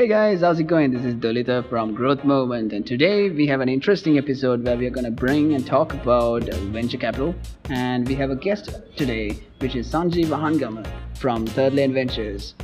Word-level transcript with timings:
Hey 0.00 0.08
guys, 0.08 0.40
how's 0.40 0.58
it 0.58 0.64
going? 0.64 0.92
This 0.92 1.04
is 1.04 1.14
Dolita 1.14 1.68
from 1.68 1.94
Growth 1.94 2.24
Moment 2.24 2.72
and 2.72 2.86
today 2.86 3.28
we 3.28 3.46
have 3.48 3.60
an 3.60 3.68
interesting 3.68 4.16
episode 4.16 4.64
where 4.64 4.74
we 4.74 4.86
are 4.86 4.90
going 4.90 5.04
to 5.04 5.10
bring 5.10 5.52
and 5.52 5.66
talk 5.66 5.92
about 5.92 6.44
venture 6.44 6.96
capital. 6.96 7.34
And 7.68 8.08
we 8.08 8.14
have 8.14 8.30
a 8.30 8.34
guest 8.34 8.80
today, 8.96 9.38
which 9.58 9.76
is 9.76 9.92
Sanjiv 9.92 10.28
Ahangama 10.28 10.90
from 11.18 11.46
Third 11.46 11.74
Lane 11.74 11.92
Ventures. 11.92 12.54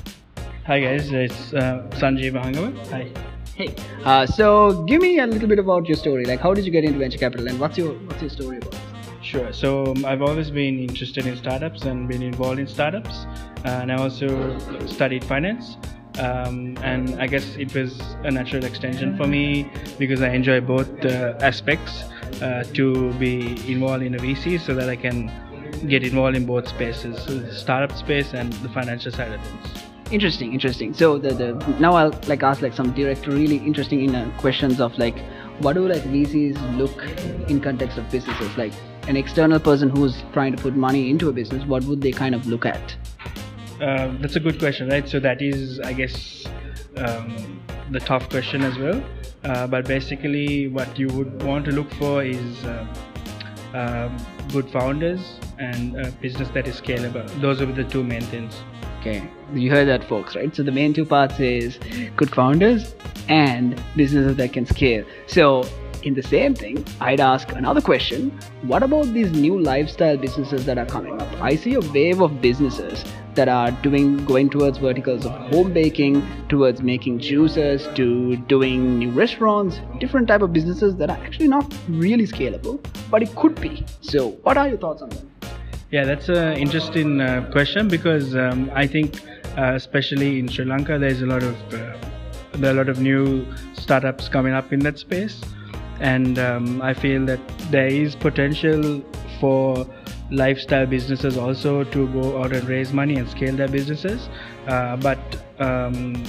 Hi 0.64 0.80
guys, 0.80 1.12
it's 1.12 1.53
uh, 1.53 1.87
Sanjiv 1.91 2.41
Ahangama. 2.43 2.87
Hi. 2.88 3.12
Hey, 3.54 3.74
uh, 4.06 4.24
so 4.24 4.84
give 4.84 5.03
me 5.03 5.18
a 5.18 5.26
little 5.26 5.46
bit 5.46 5.58
about 5.58 5.87
your 5.87 5.98
story. 5.98 6.24
Like, 6.24 6.40
how 6.40 6.54
did 6.54 6.64
you 6.64 6.72
get 6.72 6.84
into 6.84 6.98
venture 6.98 7.18
capital, 7.18 7.48
and 7.48 7.60
what's 7.60 7.76
your 7.76 7.92
what's 8.06 8.22
your 8.22 8.30
story 8.30 8.56
about? 8.56 8.80
Sure. 9.21 9.53
So 9.53 9.84
um, 9.88 10.06
I've 10.06 10.22
always 10.22 10.50
been 10.50 10.78
interested 10.78 11.26
in 11.26 11.37
startups 11.37 11.82
and 11.82 12.08
been 12.08 12.22
involved 12.22 12.60
in 12.60 12.66
startups, 12.66 13.26
uh, 13.66 13.80
and 13.82 13.92
I 13.92 13.96
also 13.96 14.58
studied 14.87 15.22
finance. 15.22 15.76
Um, 16.19 16.78
and 16.83 17.20
I 17.20 17.27
guess 17.27 17.56
it 17.56 17.74
was 17.74 17.98
a 18.24 18.30
natural 18.30 18.64
extension 18.64 19.16
for 19.16 19.27
me 19.27 19.70
because 19.98 20.22
I 20.22 20.30
enjoy 20.30 20.60
both 20.60 21.04
uh, 21.04 21.34
aspects 21.41 22.04
uh, 22.42 22.64
to 22.74 23.12
be 23.14 23.50
involved 23.70 24.02
in 24.02 24.14
a 24.14 24.18
VC 24.18 24.58
so 24.60 24.74
that 24.74 24.88
I 24.88 24.96
can 24.96 25.30
get 25.88 26.02
involved 26.02 26.36
in 26.36 26.46
both 26.46 26.68
spaces, 26.68 27.22
so 27.24 27.38
the 27.38 27.55
startup 27.55 27.96
space 27.96 28.32
and 28.32 28.52
the 28.55 28.68
financial 28.70 29.12
side 29.12 29.32
of 29.32 29.41
things. 29.42 29.84
Interesting, 30.10 30.52
interesting. 30.55 30.94
So 30.94 31.18
the, 31.18 31.34
the 31.34 31.77
now 31.80 31.94
I'll 31.94 32.19
like 32.28 32.42
ask 32.42 32.62
like 32.62 32.74
some 32.74 32.92
direct, 32.92 33.27
really 33.27 33.56
interesting 33.56 34.05
in, 34.05 34.14
uh, 34.14 34.30
questions 34.38 34.80
of 34.80 34.96
like 34.98 35.19
what 35.60 35.72
do 35.72 35.88
like 35.88 36.02
VCs 36.02 36.77
look 36.77 37.02
in 37.50 37.60
context 37.60 37.98
of 37.98 38.08
businesses? 38.10 38.56
Like 38.56 38.72
an 39.08 39.16
external 39.16 39.58
person 39.58 39.88
who's 39.88 40.22
trying 40.33 40.55
to 40.55 40.62
put 40.62 40.77
money 40.77 41.10
into 41.10 41.28
a 41.28 41.33
business, 41.33 41.64
what 41.66 41.83
would 41.84 42.00
they 42.00 42.12
kind 42.12 42.34
of 42.34 42.46
look 42.46 42.66
at? 42.66 42.96
Uh, 43.80 44.16
that's 44.20 44.36
a 44.36 44.40
good 44.40 44.58
question, 44.58 44.88
right? 44.88 45.08
So 45.08 45.20
that 45.20 45.42
is, 45.42 45.80
I 45.80 45.92
guess, 45.92 46.46
um, 46.96 47.60
the 47.90 48.00
tough 48.00 48.28
question 48.30 48.62
as 48.62 48.78
well. 48.78 49.02
Uh, 49.44 49.66
but 49.66 49.86
basically, 49.86 50.68
what 50.68 50.98
you 50.98 51.08
would 51.08 51.42
want 51.42 51.64
to 51.66 51.72
look 51.72 51.91
for 51.94 52.22
is 52.24 52.64
uh, 52.64 52.86
um, 53.74 54.16
good 54.50 54.70
founders 54.70 55.38
and 55.58 55.96
a 55.96 56.10
business 56.12 56.48
that 56.50 56.66
is 56.66 56.80
scalable. 56.80 57.28
Those 57.41 57.60
are 57.60 57.66
the 57.66 57.84
two 57.84 58.02
main 58.02 58.22
things. 58.22 58.62
Okay, 59.00 59.28
you 59.55 59.70
heard 59.70 59.86
that, 59.86 60.02
folks, 60.05 60.34
right? 60.34 60.55
So 60.56 60.62
the 60.62 60.72
main 60.72 60.92
two 60.92 61.05
parts 61.05 61.38
is 61.38 61.78
good 62.16 62.34
founders 62.34 62.94
and 63.28 63.80
businesses 63.94 64.36
that 64.36 64.52
can 64.52 64.66
scale. 64.66 65.05
So 65.27 65.64
in 66.06 66.14
the 66.14 66.22
same 66.22 66.54
thing, 66.54 66.84
I'd 67.00 67.18
ask 67.18 67.50
another 67.52 67.80
question. 67.80 68.30
What 68.62 68.84
about 68.84 69.12
these 69.12 69.32
new 69.32 69.60
lifestyle 69.60 70.16
businesses 70.16 70.64
that 70.64 70.78
are 70.78 70.86
coming 70.86 71.20
up? 71.20 71.28
I 71.42 71.56
see 71.56 71.74
a 71.74 71.80
wave 71.80 72.20
of 72.20 72.40
businesses 72.40 73.04
that 73.34 73.48
are 73.48 73.72
doing 73.86 74.24
going 74.24 74.48
towards 74.48 74.78
verticals 74.78 75.27
of 75.27 75.32
home 75.32 75.72
baking, 75.72 76.22
towards 76.48 76.80
making 76.80 77.18
juices, 77.18 77.88
to 77.96 78.36
doing 78.52 79.00
new 79.00 79.10
restaurants, 79.10 79.80
different 79.98 80.28
type 80.28 80.42
of 80.42 80.52
businesses 80.52 80.94
that 80.94 81.10
are 81.10 81.18
actually 81.18 81.48
not 81.48 81.74
really 81.88 82.27
scalable, 82.27 82.78
but 83.10 83.20
it 83.20 83.34
could 83.34 83.60
be. 83.60 83.84
So, 84.00 84.28
what 84.44 84.56
are 84.56 84.68
your 84.68 84.78
thoughts 84.78 85.02
on 85.02 85.08
that? 85.08 85.24
Yeah, 85.90 86.04
that's 86.04 86.28
an 86.28 86.56
interesting 86.56 87.20
uh, 87.20 87.48
question 87.50 87.88
because 87.88 88.36
um, 88.36 88.70
I 88.74 88.86
think, 88.86 89.20
uh, 89.58 89.72
especially 89.74 90.38
in 90.38 90.46
Sri 90.46 90.64
Lanka, 90.64 90.98
there's 91.00 91.22
a 91.22 91.27
lot 91.27 91.42
of 91.42 91.56
uh, 91.74 91.96
there 92.52 92.70
are 92.70 92.74
a 92.74 92.78
lot 92.84 92.88
of 92.88 93.00
new 93.00 93.44
startups 93.74 94.28
coming 94.28 94.54
up 94.54 94.72
in 94.72 94.78
that 94.80 94.98
space 94.98 95.42
and 96.00 96.39
um, 96.39 96.83
I 96.83 96.94
feel 96.94 97.25
that 97.27 97.41
there 97.70 97.86
is 97.86 98.14
potential 98.14 99.02
for 99.41 99.86
lifestyle 100.30 100.86
businesses 100.86 101.36
also 101.36 101.84
to 101.84 102.08
go 102.08 102.42
out 102.42 102.52
and 102.52 102.66
raise 102.69 102.92
money 102.92 103.16
and 103.16 103.28
scale 103.28 103.55
their 103.56 103.69
businesses, 103.69 104.28
uh, 104.67 104.97
but 104.97 105.19
um, 105.58 106.22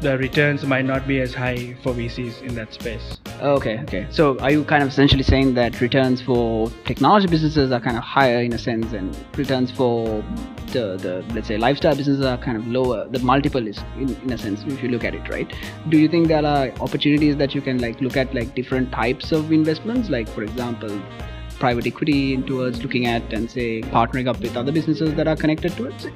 the 0.00 0.16
returns 0.18 0.64
might 0.64 0.84
not 0.84 1.06
be 1.06 1.20
as 1.20 1.34
high 1.34 1.76
for 1.82 1.92
VCs 1.92 2.42
in 2.42 2.54
that 2.54 2.72
space. 2.72 3.19
Okay, 3.40 3.78
okay. 3.84 4.06
So 4.10 4.38
are 4.40 4.50
you 4.50 4.64
kind 4.64 4.82
of 4.82 4.90
essentially 4.90 5.22
saying 5.22 5.54
that 5.54 5.80
returns 5.80 6.20
for 6.20 6.70
technology 6.84 7.26
businesses 7.26 7.72
are 7.72 7.80
kind 7.80 7.96
of 7.96 8.02
higher 8.02 8.42
in 8.42 8.52
a 8.52 8.58
sense, 8.58 8.92
and 8.92 9.16
returns 9.36 9.70
for 9.70 10.22
the, 10.72 10.96
the 10.98 11.24
let's 11.34 11.48
say 11.48 11.56
lifestyle 11.56 11.96
businesses 11.96 12.24
are 12.24 12.36
kind 12.36 12.58
of 12.58 12.66
lower? 12.66 13.08
The 13.08 13.18
multiple 13.20 13.66
is 13.66 13.78
in, 13.96 14.14
in 14.22 14.32
a 14.32 14.38
sense, 14.38 14.62
if 14.66 14.82
you 14.82 14.90
look 14.90 15.04
at 15.04 15.14
it, 15.14 15.26
right? 15.30 15.50
Do 15.88 15.96
you 15.98 16.08
think 16.08 16.28
there 16.28 16.44
are 16.44 16.70
opportunities 16.80 17.36
that 17.38 17.54
you 17.54 17.62
can 17.62 17.78
like 17.78 18.00
look 18.02 18.16
at 18.18 18.34
like 18.34 18.54
different 18.54 18.92
types 18.92 19.32
of 19.32 19.50
investments, 19.52 20.10
like 20.10 20.28
for 20.28 20.42
example, 20.42 21.00
private 21.58 21.86
equity 21.86 22.36
towards 22.42 22.82
looking 22.82 23.06
at 23.06 23.32
and 23.32 23.50
say 23.50 23.80
partnering 23.80 24.28
up 24.28 24.38
with 24.40 24.54
other 24.56 24.72
businesses 24.72 25.14
that 25.14 25.26
are 25.26 25.36
connected 25.36 25.72
to 25.76 25.86
it? 25.86 26.12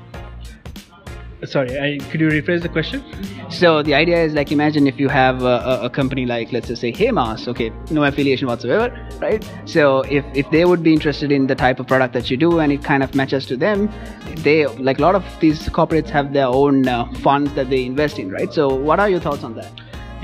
Sorry, 1.44 1.78
I, 1.78 1.98
could 2.10 2.20
you 2.20 2.28
rephrase 2.28 2.62
the 2.62 2.68
question? 2.68 3.04
So 3.50 3.82
the 3.82 3.94
idea 3.94 4.22
is 4.22 4.32
like 4.32 4.50
imagine 4.50 4.86
if 4.86 4.98
you 4.98 5.08
have 5.08 5.42
a, 5.42 5.80
a, 5.82 5.90
company 5.90 6.24
like 6.26 6.52
let's 6.52 6.68
just 6.68 6.80
say 6.80 6.90
Hemas, 6.90 7.46
okay, 7.48 7.70
no 7.90 8.04
affiliation 8.04 8.48
whatsoever, 8.48 8.88
right? 9.20 9.46
So 9.66 10.00
if 10.02 10.24
if 10.34 10.50
they 10.50 10.64
would 10.64 10.82
be 10.82 10.92
interested 10.92 11.30
in 11.32 11.46
the 11.46 11.54
type 11.54 11.80
of 11.80 11.86
product 11.86 12.14
that 12.14 12.30
you 12.30 12.36
do 12.36 12.60
and 12.60 12.72
it 12.72 12.82
kind 12.82 13.02
of 13.02 13.14
matches 13.14 13.44
to 13.46 13.56
them, 13.56 13.90
they 14.36 14.66
like 14.66 14.98
a 14.98 15.02
lot 15.02 15.14
of 15.14 15.24
these 15.40 15.68
corporates 15.68 16.08
have 16.08 16.32
their 16.32 16.46
own 16.46 16.88
uh, 16.88 17.04
funds 17.20 17.52
that 17.54 17.68
they 17.68 17.84
invest 17.84 18.18
in, 18.18 18.30
right? 18.30 18.52
So 18.52 18.74
what 18.74 18.98
are 18.98 19.10
your 19.10 19.20
thoughts 19.20 19.44
on 19.44 19.54
that? 19.56 19.70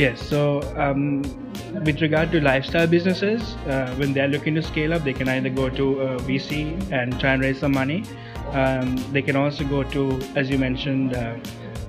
Yes, 0.00 0.27
so 0.27 0.62
um, 0.78 1.21
with 1.84 2.00
regard 2.00 2.33
to 2.33 2.41
lifestyle 2.41 2.87
businesses, 2.87 3.43
uh, 3.69 3.94
when 3.99 4.15
they're 4.15 4.28
looking 4.28 4.55
to 4.55 4.62
scale 4.62 4.94
up, 4.94 5.05
they 5.05 5.12
can 5.12 5.28
either 5.28 5.50
go 5.50 5.69
to 5.69 6.00
a 6.00 6.16
VC 6.21 6.91
and 6.91 7.21
try 7.21 7.34
and 7.34 7.43
raise 7.43 7.61
some 7.61 7.72
money. 7.72 8.05
Um, 8.53 8.97
they 9.12 9.21
can 9.21 9.37
also 9.37 9.62
go 9.62 9.83
to, 9.83 10.19
as 10.37 10.49
you 10.49 10.56
mentioned, 10.56 11.15
uh, 11.15 11.37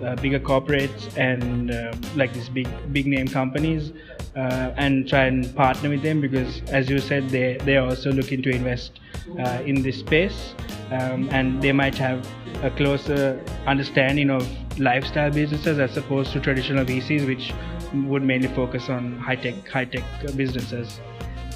uh, 0.03 0.15
bigger 0.17 0.41
corporates 0.41 1.15
and 1.15 1.71
uh, 1.71 1.93
like 2.17 2.33
these 2.33 2.49
big 2.49 2.67
big 2.91 3.07
name 3.07 3.29
companies 3.29 3.93
uh, 4.35 4.73
and 4.75 5.07
try 5.07 5.25
and 5.25 5.55
partner 5.55 5.89
with 5.89 6.01
them 6.01 6.19
because 6.19 6.61
as 6.69 6.89
you 6.89 6.99
said 6.99 7.29
they 7.29 7.57
they 7.63 7.77
are 7.77 7.87
also 7.87 8.11
looking 8.11 8.41
to 8.41 8.49
invest 8.49 8.99
uh, 9.39 9.61
in 9.65 9.81
this 9.83 9.99
space. 9.99 10.53
Um, 10.91 11.29
and 11.31 11.61
they 11.61 11.71
might 11.71 11.95
have 11.95 12.27
a 12.63 12.71
closer 12.71 13.39
understanding 13.65 14.29
of 14.29 14.45
lifestyle 14.77 15.31
businesses 15.31 15.79
as 15.79 15.95
opposed 15.95 16.33
to 16.33 16.41
traditional 16.41 16.83
VCs 16.83 17.25
which 17.25 17.53
would 17.93 18.23
mainly 18.23 18.47
focus 18.49 18.89
on 18.89 19.17
high 19.17 19.35
tech 19.35 19.67
high 19.67 19.85
tech 19.85 20.03
businesses 20.35 20.99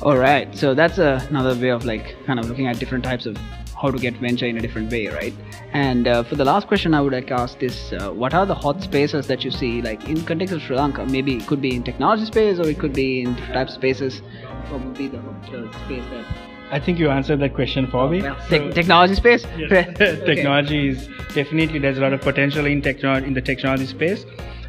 all 0.01 0.17
right 0.17 0.55
so 0.55 0.73
that's 0.73 0.97
another 0.97 1.55
way 1.55 1.69
of 1.69 1.85
like 1.85 2.15
kind 2.25 2.39
of 2.39 2.47
looking 2.49 2.67
at 2.67 2.77
different 2.79 3.03
types 3.03 3.25
of 3.25 3.37
how 3.81 3.91
to 3.91 3.99
get 3.99 4.15
venture 4.15 4.45
in 4.45 4.57
a 4.57 4.61
different 4.61 4.91
way, 4.91 5.07
right? 5.07 5.33
And 5.73 6.07
uh, 6.07 6.23
for 6.23 6.35
the 6.35 6.45
last 6.45 6.67
question, 6.67 6.93
I 6.93 7.01
would 7.01 7.13
like 7.13 7.27
to 7.27 7.33
ask 7.33 7.59
this: 7.59 7.93
uh, 7.93 8.09
What 8.11 8.33
are 8.33 8.45
the 8.45 8.55
hot 8.55 8.81
spaces 8.81 9.27
that 9.27 9.43
you 9.43 9.51
see, 9.51 9.81
like 9.81 10.07
in 10.07 10.23
context 10.23 10.53
of 10.53 10.61
Sri 10.61 10.75
Lanka? 10.75 11.05
Maybe 11.05 11.35
it 11.35 11.45
could 11.47 11.61
be 11.61 11.75
in 11.75 11.83
technology 11.83 12.25
space, 12.25 12.59
or 12.59 12.67
it 12.69 12.79
could 12.79 12.93
be 12.93 13.21
in 13.21 13.35
different 13.35 13.53
types 13.53 13.71
of 13.71 13.75
spaces. 13.75 14.21
What 14.69 14.83
would 14.83 14.97
be 14.97 15.07
the, 15.07 15.17
the 15.51 15.71
space 15.85 16.03
that? 16.11 16.25
I 16.71 16.79
think 16.79 16.97
you 16.97 17.09
answered 17.09 17.39
that 17.41 17.53
question 17.53 17.87
for 17.87 18.09
me. 18.09 18.21
Well, 18.21 18.37
te- 18.49 18.71
technology 18.71 19.15
space. 19.15 19.45
Yes. 19.57 19.97
technology 20.25 20.89
is 20.89 21.07
definitely 21.33 21.79
there's 21.79 21.97
a 21.97 22.01
lot 22.01 22.13
of 22.13 22.21
potential 22.21 22.65
in 22.65 22.81
technology 22.81 23.27
in 23.27 23.33
the 23.33 23.41
technology 23.41 23.85
space, 23.85 24.25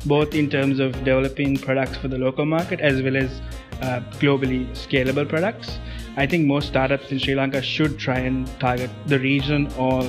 both 0.06 0.34
in 0.34 0.48
terms 0.48 0.78
of 0.78 0.92
developing 1.04 1.56
products 1.56 1.96
for 1.96 2.08
the 2.08 2.18
local 2.18 2.44
market 2.44 2.80
as 2.80 3.02
well 3.02 3.16
as 3.16 3.40
uh, 3.82 4.00
globally 4.20 4.68
scalable 4.70 5.28
products. 5.28 5.78
I 6.16 6.26
think 6.26 6.46
most 6.46 6.68
startups 6.68 7.12
in 7.12 7.18
Sri 7.18 7.34
Lanka 7.34 7.60
should 7.60 7.98
try 7.98 8.18
and 8.18 8.46
target 8.58 8.90
the 9.06 9.18
region 9.18 9.70
or 9.76 10.02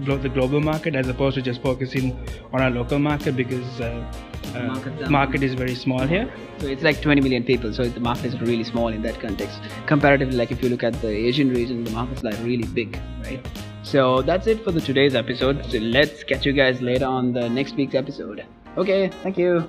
the 0.00 0.28
global 0.28 0.60
market 0.60 0.94
as 0.94 1.08
opposed 1.08 1.36
to 1.36 1.42
just 1.42 1.62
focusing 1.62 2.12
on 2.52 2.60
our 2.60 2.70
local 2.70 2.98
market 2.98 3.36
because 3.36 3.80
uh, 3.80 4.12
uh, 4.54 5.08
market 5.08 5.42
is 5.42 5.54
very 5.54 5.74
small 5.74 6.06
here. 6.06 6.30
So 6.58 6.66
it's 6.66 6.82
like 6.82 7.00
20 7.00 7.20
million 7.20 7.44
people, 7.44 7.72
so 7.72 7.84
the 7.84 8.00
market 8.00 8.26
is 8.26 8.40
really 8.40 8.64
small 8.64 8.88
in 8.88 9.02
that 9.02 9.20
context. 9.20 9.60
Comparatively, 9.86 10.36
like 10.36 10.50
if 10.50 10.62
you 10.62 10.68
look 10.68 10.82
at 10.82 11.00
the 11.00 11.08
Asian 11.08 11.50
region, 11.50 11.84
the 11.84 11.90
market's 11.92 12.22
like 12.22 12.36
really 12.42 12.66
big, 12.66 13.00
right? 13.22 13.44
So 13.82 14.22
that's 14.22 14.46
it 14.46 14.62
for 14.64 14.72
the 14.72 14.80
today's 14.80 15.14
episode. 15.14 15.64
So 15.70 15.78
let's 15.78 16.24
catch 16.24 16.44
you 16.44 16.52
guys 16.52 16.80
later 16.80 17.06
on 17.06 17.32
the 17.32 17.48
next 17.48 17.76
week's 17.76 17.94
episode. 17.94 18.44
Okay, 18.76 19.08
thank 19.22 19.38
you. 19.38 19.68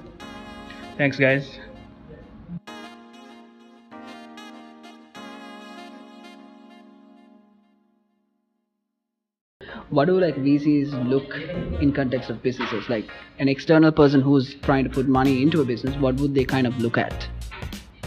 Thanks, 0.97 1.17
guys. 1.17 1.59
what 9.90 10.05
do 10.05 10.19
like 10.19 10.35
VCs 10.35 10.91
look 11.07 11.35
in 11.81 11.93
context 11.93 12.29
of 12.29 12.41
businesses? 12.43 12.90
Like 12.90 13.09
an 13.40 13.47
external 13.47 13.91
person 13.91 14.22
who's 14.22 14.55
trying 14.55 14.84
to 14.84 14.90
put 14.90 15.07
money 15.07 15.41
into 15.41 15.61
a 15.61 15.66
business, 15.66 15.96
what 15.97 16.16
would 16.16 16.34
they 16.34 16.43
kind 16.43 16.67
of 16.67 16.78
look 16.79 16.97
at? 16.97 17.28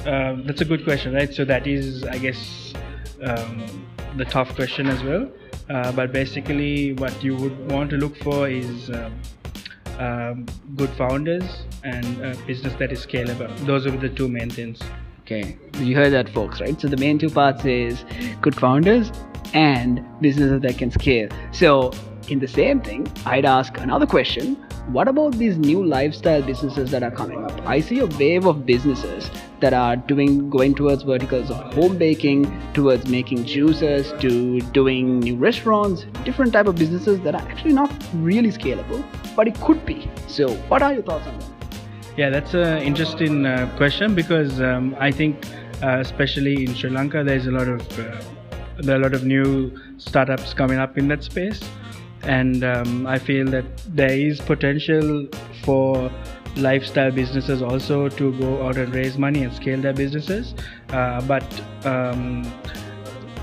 Uh, 0.05 0.37
that's 0.45 0.61
a 0.61 0.65
good 0.65 0.85
question, 0.85 1.15
right? 1.15 1.33
So 1.33 1.45
that 1.45 1.67
is, 1.67 2.05
I 2.05 2.19
guess, 2.19 2.75
um, 3.23 3.87
the 4.17 4.25
tough 4.25 4.55
question 4.55 4.87
as 4.87 5.03
well. 5.03 5.31
Uh, 5.71 5.93
but 5.93 6.13
basically, 6.13 6.95
what 6.95 7.23
you 7.23 7.37
would 7.37 7.71
want 7.71 7.91
to 7.91 7.97
look 7.97 8.17
for 8.17 8.49
is 8.49 8.91
um, 8.91 9.21
um, 9.99 10.47
good 10.77 10.91
founders 10.91 11.65
and 11.85 12.07
a 12.25 12.37
business 12.47 12.75
that 12.75 12.93
is 12.93 13.05
scalable. 13.05 13.57
Those 13.67 13.87
are 13.87 13.91
the 13.91 14.09
two 14.09 14.29
main 14.29 14.51
things. 14.51 14.81
Okay, 15.23 15.59
you 15.81 15.95
heard 15.95 16.13
that, 16.13 16.29
folks, 16.31 16.61
right? 16.61 16.81
So 16.81 16.89
the 16.89 16.97
main 16.97 17.19
two 17.19 17.29
parts 17.29 17.65
is 17.65 18.05
good 18.41 18.55
founders 18.55 19.13
and 19.53 20.05
businesses 20.21 20.61
that 20.63 20.79
can 20.79 20.91
scale. 20.91 21.29
So, 21.53 21.93
in 22.29 22.39
the 22.39 22.49
same 22.49 22.81
thing, 22.81 23.11
I'd 23.25 23.45
ask 23.45 23.79
another 23.79 24.07
question 24.07 24.57
what 24.89 25.07
about 25.07 25.35
these 25.35 25.59
new 25.59 25.85
lifestyle 25.85 26.41
businesses 26.43 26.91
that 26.93 27.03
are 27.03 27.11
coming 27.11 27.45
up? 27.45 27.61
I 27.67 27.81
see 27.81 27.99
a 27.99 28.07
wave 28.07 28.47
of 28.47 28.65
businesses 28.65 29.31
that 29.61 29.75
are 29.75 29.97
doing 29.97 30.51
going 30.51 30.75
towards 30.75 31.03
verticals 31.03 31.51
of 31.51 31.57
home 31.75 31.99
baking, 31.99 32.47
towards 32.73 33.09
making 33.09 33.45
juices, 33.45 34.13
to 34.21 34.61
doing 34.73 35.21
new 35.21 35.37
restaurants, 35.37 36.05
different 36.25 36.53
type 36.53 36.67
of 36.67 36.77
businesses 36.77 37.21
that 37.21 37.35
are 37.35 37.43
actually 37.43 37.73
not 37.73 37.93
really 38.15 38.51
scalable, 38.51 39.05
but 39.37 39.49
it 39.49 39.61
could 39.61 39.85
be. 39.85 40.11
So, 40.27 40.55
what 40.69 40.83
are 40.83 40.93
your 40.95 41.03
thoughts 41.03 41.27
on 41.27 41.39
that? 41.39 41.49
Yeah, 42.17 42.31
that's 42.31 42.55
an 42.55 42.79
interesting 42.79 43.47
uh, 43.47 43.73
question 43.77 44.15
because 44.15 44.61
um, 44.61 44.97
I 44.99 45.11
think, 45.11 45.47
uh, 45.83 45.99
especially 46.01 46.65
in 46.65 46.75
Sri 46.75 46.91
Lanka, 46.91 47.23
there's 47.23 47.47
a 47.47 47.53
lot 47.53 47.69
of 47.69 47.99
uh, 47.99 48.21
there 48.79 48.97
are 48.97 49.01
a 49.01 49.03
lot 49.03 49.15
of 49.15 49.25
new 49.25 49.77
startups 49.99 50.55
coming 50.55 50.79
up 50.79 50.97
in 50.99 51.09
that 51.09 51.25
space 51.25 51.61
and 52.23 52.65
um, 52.65 53.07
I 53.07 53.19
feel 53.19 53.47
that 53.51 53.65
there 53.87 54.13
is 54.13 54.41
potential 54.41 55.27
for 55.63 56.11
lifestyle 56.59 57.11
businesses 57.11 57.63
also 57.63 58.09
to 58.09 58.33
go 58.39 58.67
out 58.67 58.77
and 58.77 58.95
raise 58.95 59.17
money 59.17 59.43
and 59.45 59.53
scale 59.53 59.81
their 59.81 59.93
businesses, 59.93 60.55
uh, 60.91 61.21
but 61.23 61.45
um, 61.85 62.45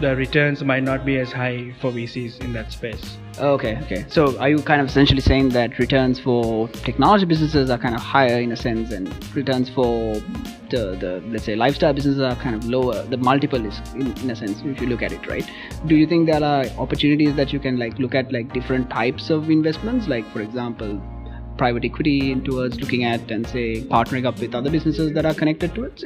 the 0.02 0.16
returns 0.16 0.64
might 0.64 0.84
not 0.84 1.06
be 1.06 1.18
as 1.18 1.32
high 1.32 1.74
for 1.80 1.92
VCs 1.92 2.42
in 2.42 2.54
that 2.54 2.72
space. 2.72 3.18
Okay, 3.40 3.78
okay. 3.84 4.06
So 4.08 4.38
are 4.40 4.50
you 4.50 4.62
kind 4.62 4.82
of 4.82 4.88
essentially 4.88 5.22
saying 5.22 5.50
that 5.50 5.78
returns 5.78 6.20
for 6.20 6.70
technology 6.70 7.26
businesses 7.26 7.70
are 7.70 7.78
kind 7.78 7.96
of 7.96 8.02
higher 8.02 8.40
in 8.40 8.52
a 8.52 8.56
sense, 8.56 8.92
and 8.92 9.08
returns 9.36 9.70
for 9.70 10.16
the, 10.70 10.96
the 11.00 11.24
let's 11.28 11.44
say 11.44 11.56
lifestyle 11.56 11.94
businesses 11.94 12.22
are 12.22 12.36
kind 12.36 12.56
of 12.56 12.66
lower? 12.66 13.04
The 13.04 13.18
multiple 13.18 13.66
is 13.66 13.80
in, 13.94 14.16
in 14.20 14.30
a 14.32 14.36
sense, 14.36 14.62
if 14.64 14.80
you 14.82 14.88
look 14.88 15.02
at 15.02 15.12
it, 15.12 15.28
right? 15.28 15.50
Do 15.86 15.96
you 15.96 16.08
think 16.08 16.28
there 16.28 16.44
are 16.44 16.66
opportunities 16.78 17.36
that 17.36 17.52
you 17.52 17.60
can 17.60 17.78
like 17.78 18.00
look 18.00 18.16
at 18.16 18.32
like 18.32 18.54
different 18.54 18.90
types 18.90 19.30
of 19.30 19.50
investments, 19.50 20.08
like 20.08 20.30
for 20.32 20.42
example, 20.42 21.02
private 21.58 21.86
equity 21.86 22.36
towards 22.36 22.80
looking 22.80 23.04
at 23.04 23.32
and 23.32 23.48
say 23.48 23.82
partnering 23.82 24.26
up 24.26 24.40
with 24.40 24.56
other 24.56 24.70
businesses 24.70 25.14
that 25.14 25.26
are 25.26 25.34
connected 25.34 25.74
to 25.76 25.84
it? 25.86 26.04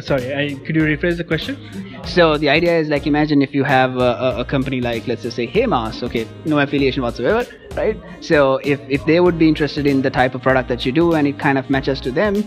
Sorry, 0.00 0.34
I, 0.34 0.54
could 0.66 0.76
you 0.76 0.82
rephrase 0.82 1.16
the 1.16 1.24
question? 1.24 1.56
So 2.04 2.36
the 2.36 2.50
idea 2.50 2.78
is 2.78 2.88
like 2.88 3.06
imagine 3.06 3.40
if 3.40 3.54
you 3.54 3.64
have 3.64 3.96
a, 3.96 4.36
a, 4.38 4.44
company 4.44 4.82
like 4.82 5.06
let's 5.06 5.22
just 5.22 5.36
say 5.36 5.46
Hemas, 5.46 6.02
okay, 6.02 6.28
no 6.44 6.58
affiliation 6.58 7.02
whatsoever, 7.02 7.50
right? 7.74 7.96
So 8.20 8.56
if 8.62 8.78
if 8.90 9.04
they 9.06 9.20
would 9.20 9.38
be 9.38 9.48
interested 9.48 9.86
in 9.86 10.02
the 10.02 10.10
type 10.10 10.34
of 10.34 10.42
product 10.42 10.68
that 10.68 10.84
you 10.84 10.92
do 10.92 11.14
and 11.14 11.26
it 11.26 11.38
kind 11.38 11.56
of 11.56 11.70
matches 11.70 11.98
to 12.02 12.10
them, 12.10 12.44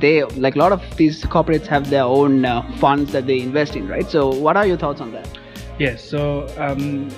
they 0.00 0.24
like 0.24 0.56
a 0.56 0.58
lot 0.58 0.72
of 0.72 0.82
these 0.96 1.22
corporates 1.22 1.66
have 1.66 1.88
their 1.88 2.02
own 2.02 2.44
uh, 2.44 2.62
funds 2.78 3.12
that 3.12 3.28
they 3.28 3.40
invest 3.40 3.76
in, 3.76 3.86
right? 3.86 4.10
So 4.10 4.34
what 4.34 4.56
are 4.56 4.66
your 4.66 4.76
thoughts 4.76 5.00
on 5.00 5.12
that? 5.12 5.38
Yes, 5.78 6.02
so 6.02 6.46
um, 6.58 7.08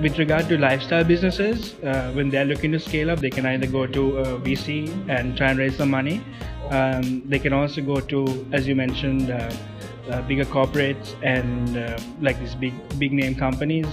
with 0.00 0.18
regard 0.18 0.48
to 0.48 0.56
lifestyle 0.56 1.02
businesses, 1.02 1.74
uh, 1.82 2.12
when 2.12 2.30
they're 2.30 2.44
looking 2.44 2.70
to 2.72 2.78
scale 2.78 3.10
up, 3.10 3.18
they 3.18 3.30
can 3.30 3.44
either 3.44 3.66
go 3.66 3.86
to 3.86 4.02
VC 4.44 4.88
and 5.08 5.36
try 5.36 5.50
and 5.50 5.58
raise 5.58 5.76
some 5.76 5.90
money, 5.90 6.22
um, 6.70 7.22
they 7.28 7.38
can 7.38 7.52
also 7.52 7.82
go 7.82 8.00
to, 8.00 8.46
as 8.52 8.66
you 8.66 8.74
mentioned, 8.74 9.30
uh, 9.30 9.52
uh, 10.10 10.22
bigger 10.22 10.44
corporates 10.44 11.14
and 11.22 11.76
uh, 11.76 11.98
like 12.20 12.38
these 12.38 12.54
big 12.54 12.74
big 12.98 13.12
name 13.12 13.34
companies, 13.34 13.86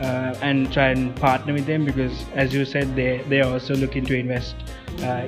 uh, 0.00 0.34
and 0.42 0.72
try 0.72 0.88
and 0.88 1.14
partner 1.16 1.52
with 1.52 1.66
them 1.66 1.84
because, 1.84 2.24
as 2.34 2.52
you 2.52 2.64
said, 2.64 2.94
they 2.96 3.22
they 3.28 3.40
are 3.40 3.52
also 3.52 3.74
looking 3.76 4.04
to 4.04 4.16
invest 4.18 4.56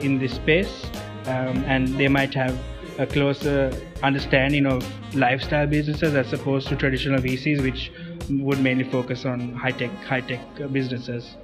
in 0.01 0.19
this 0.19 0.35
space, 0.35 0.85
um, 1.27 1.65
and 1.67 1.89
they 1.99 2.09
might 2.09 2.35
have 2.35 2.59
a 2.99 3.07
closer 3.07 3.73
understanding 4.03 4.67
of 4.67 4.85
lifestyle 5.15 5.67
businesses 5.67 6.15
as 6.15 6.33
opposed 6.33 6.69
to 6.69 6.77
traditional 6.77 7.21
VCs, 7.21 7.63
which 7.63 7.91
would 8.31 8.61
mainly 8.61 8.85
focus 8.85 9.25
on 9.25 9.53
high 9.55 9.73
tech 9.73 9.91
high 10.05 10.21
tech 10.21 10.41
businesses. 10.73 11.37